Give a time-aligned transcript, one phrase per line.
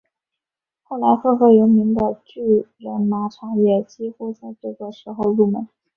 [0.81, 5.67] 后来赫赫有名的巨人马场也几乎在这个时候入门。